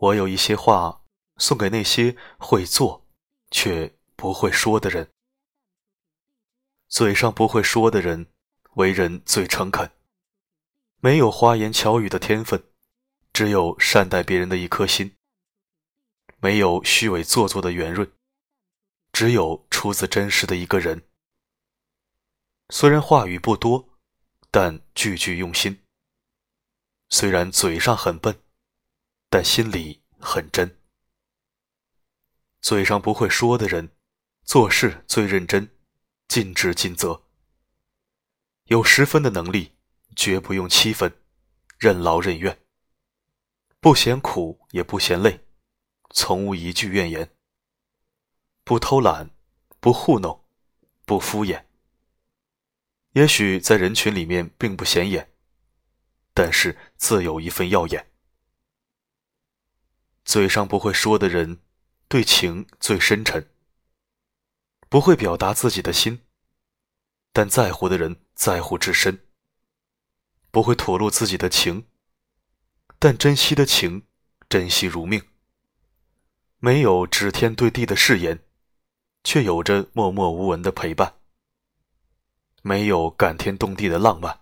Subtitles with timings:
[0.00, 1.04] 我有一些话
[1.36, 3.06] 送给那些会做
[3.50, 5.10] 却不会说的人。
[6.88, 8.32] 嘴上不会说的人，
[8.76, 9.92] 为人最诚恳，
[11.00, 12.64] 没有花言巧语的天分，
[13.34, 15.10] 只有善待别人的一颗心；
[16.38, 18.10] 没有虚伪做作的圆润，
[19.12, 21.06] 只有出自真实的一个人。
[22.70, 23.90] 虽然话语不多，
[24.50, 25.74] 但句句用心；
[27.10, 28.42] 虽然嘴上很笨。
[29.32, 30.76] 但心里很真。
[32.60, 33.96] 嘴上不会说的人，
[34.42, 35.70] 做事最认真，
[36.26, 37.22] 尽职尽责。
[38.64, 39.76] 有十分的能力，
[40.16, 41.22] 绝不用七分，
[41.78, 42.60] 任劳任怨。
[43.78, 45.46] 不嫌苦也不嫌累，
[46.10, 47.32] 从无一句怨言。
[48.64, 49.30] 不偷懒，
[49.78, 50.44] 不糊弄，
[51.04, 51.64] 不敷衍。
[53.12, 55.32] 也许在人群里面并不显眼，
[56.34, 58.09] 但是自有一份耀眼。
[60.24, 61.60] 嘴上不会说的人，
[62.08, 63.50] 对情最深沉。
[64.88, 66.22] 不会表达自己的心，
[67.32, 69.26] 但在乎的人在乎至深。
[70.50, 71.86] 不会吐露自己的情，
[72.98, 74.06] 但珍惜的情
[74.48, 75.22] 珍惜如命。
[76.58, 78.44] 没有指天对地的誓言，
[79.22, 81.20] 却有着默默无闻的陪伴。
[82.62, 84.40] 没有感天动地的浪漫，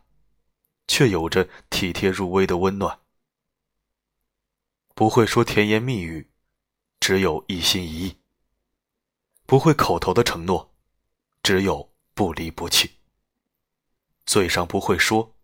[0.89, 2.99] 却有着体贴入微的温暖。
[4.99, 6.29] 不会说甜言蜜语，
[6.99, 8.17] 只有一心一意；
[9.47, 10.75] 不会口头的承诺，
[11.41, 12.91] 只有不离不弃。
[14.27, 15.37] 嘴上不会说，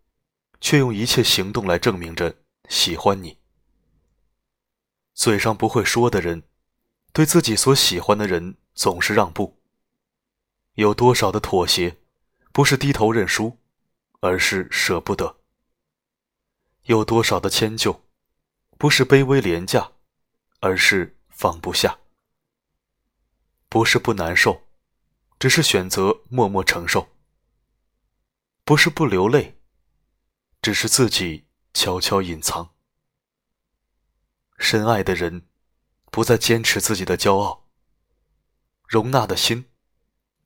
[0.59, 2.35] 却用一切行动来证明着
[2.67, 3.37] 喜欢你。
[5.13, 6.43] 嘴上不会说的人，
[7.13, 9.61] 对自己所喜欢的人总是让步。
[10.73, 11.95] 有多少的妥协，
[12.51, 13.57] 不是低头认输，
[14.19, 15.37] 而是舍不得；
[16.87, 18.04] 有多少的迁就。
[18.77, 19.93] 不是卑微廉价，
[20.59, 21.99] 而是放不下；
[23.69, 24.67] 不是不难受，
[25.39, 27.07] 只是选择默默承受；
[28.65, 29.57] 不是不流泪，
[30.61, 32.75] 只是自己悄悄隐藏。
[34.57, 35.47] 深爱的人，
[36.11, 37.69] 不再坚持自己的骄傲；
[38.87, 39.71] 容纳的心，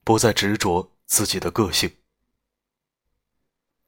[0.04, 1.98] 不再执着自己的个性。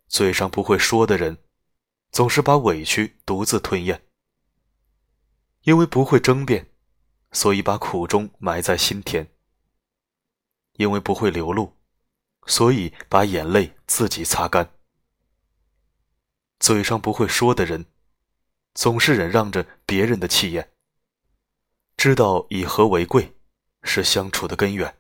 [0.08, 1.44] 嘴上不会说的人，
[2.12, 4.08] 总是把委屈独自吞咽。
[5.64, 6.72] 因为不会争辩，
[7.32, 9.26] 所以把苦衷埋在心田；
[10.74, 11.78] 因为不会流露，
[12.48, 14.74] 所以把眼泪自己擦干。
[16.60, 17.86] 嘴上不会说的人，
[18.74, 20.72] 总是忍让着别人的气焰。
[21.96, 23.36] 知道以和为贵，
[23.84, 24.92] 是相处的根源；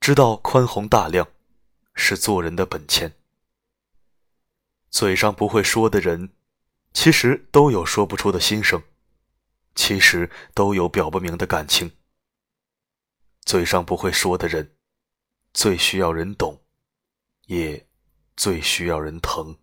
[0.00, 1.26] 知道宽宏大量，
[1.94, 3.16] 是做人的本钱。
[4.90, 6.30] 嘴上不会说的人，
[6.92, 8.80] 其实都有说不出的心声。
[9.74, 11.90] 其实都有表不明的感情。
[13.44, 14.76] 嘴上不会说的人，
[15.52, 16.60] 最需要人懂，
[17.46, 17.86] 也
[18.36, 19.56] 最需要人疼。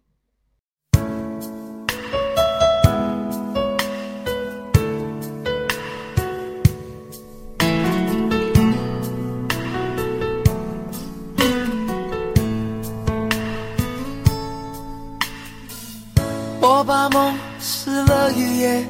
[16.61, 18.85] 我把梦撕了一页。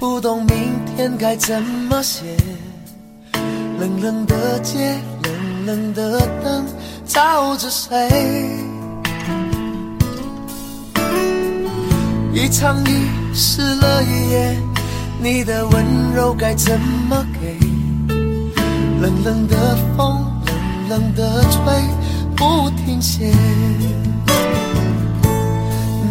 [0.00, 0.56] 不懂明
[0.96, 2.34] 天该怎么写，
[3.78, 6.64] 冷冷的街，冷冷的灯，
[7.04, 8.08] 照着谁？
[12.32, 14.56] 一场雨湿了一夜，
[15.20, 15.84] 你的温
[16.14, 17.58] 柔该怎么给？
[19.02, 20.24] 冷冷的风，
[20.88, 21.60] 冷冷的吹，
[22.34, 23.30] 不停歇。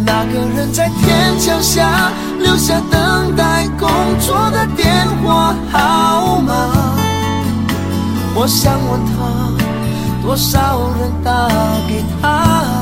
[0.06, 2.12] 那个人在天桥下
[2.50, 3.88] 留下等待工
[4.20, 6.52] 作的电话号码，
[8.34, 9.54] 我想问他，
[10.24, 11.48] 多少人打
[11.88, 12.74] 给他？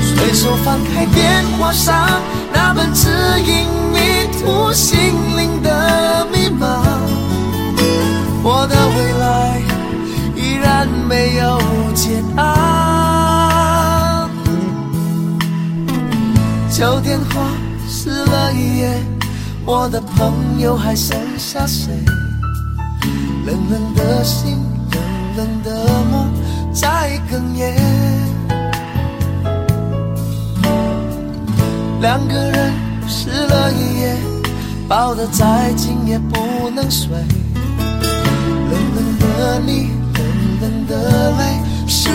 [0.00, 2.08] 随手翻开电话上
[2.54, 3.10] 那本指
[3.44, 4.96] 引迷途心
[5.36, 5.70] 灵的
[17.16, 17.50] 电话
[17.88, 18.90] 撕了一夜，
[19.64, 21.90] 我的朋友还剩下谁？
[23.46, 24.58] 冷冷的心，
[24.92, 25.00] 冷
[25.34, 26.30] 冷的梦
[26.74, 27.74] 在哽咽。
[32.02, 32.74] 两个人
[33.08, 34.14] 湿了一夜，
[34.86, 37.08] 抱得再紧也不能睡。
[38.68, 40.20] 冷冷的你，冷
[40.60, 42.10] 冷的泪，湿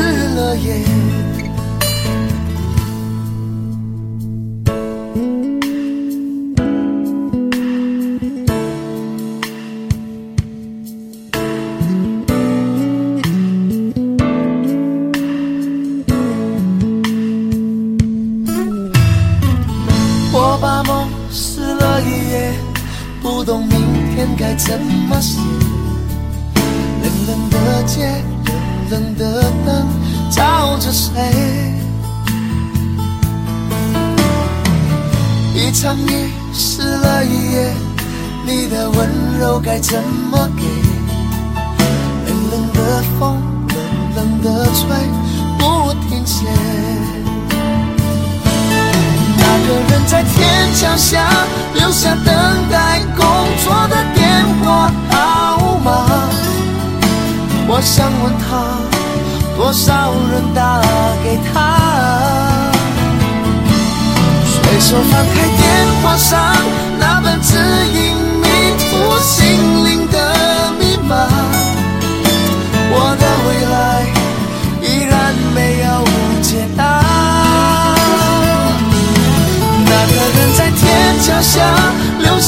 [23.44, 23.76] 不懂明
[24.14, 25.40] 天该怎么写。
[27.02, 28.24] 冷冷的街，
[28.92, 29.88] 冷冷的灯，
[30.30, 31.12] 照着谁？
[35.56, 37.74] 一场雨湿了一夜，
[38.46, 39.10] 你的温
[39.40, 40.64] 柔该怎么给？
[42.28, 43.76] 冷冷的风，冷
[44.18, 44.86] 冷的吹，
[45.58, 46.46] 不停歇。
[49.62, 51.24] 一个人在天桥下
[51.76, 52.34] 留下等
[52.72, 53.26] 待工
[53.64, 56.08] 作的电话号码，
[57.68, 58.80] 我想问他，
[59.56, 60.82] 多少人打
[61.24, 61.78] 给他？
[64.48, 65.62] 随手翻开电
[66.02, 66.58] 话上
[67.00, 67.56] 那本指
[67.94, 68.18] 引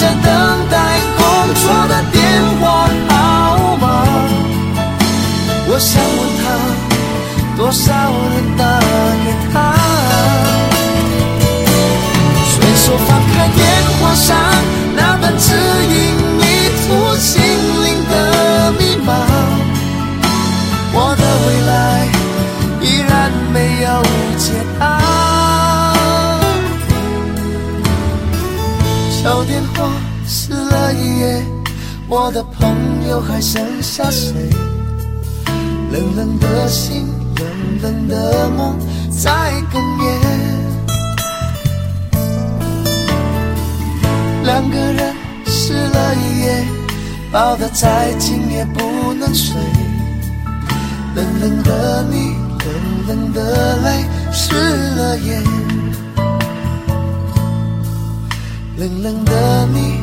[0.04, 0.28] 下等
[0.70, 0.76] 待
[1.16, 1.24] 工
[1.56, 2.22] 作的电
[2.60, 2.62] 话
[3.08, 3.84] 号码，
[5.70, 6.44] 我想问他，
[7.56, 7.88] 多少
[8.34, 8.62] 人打
[9.24, 9.56] 给他？
[12.52, 13.60] 随手放开电
[14.02, 14.28] 话上
[32.16, 34.32] 我的朋友还剩下谁？
[35.92, 37.08] 冷冷的心，
[37.40, 38.78] 冷冷的梦
[39.10, 39.32] 在
[39.72, 40.06] 哽咽。
[44.44, 45.16] 两个人
[45.48, 46.64] 湿了一夜，
[47.32, 49.56] 抱得再紧也不能睡。
[51.16, 55.44] 冷冷的你，冷冷的泪湿了眼。
[58.78, 60.03] 冷冷的你，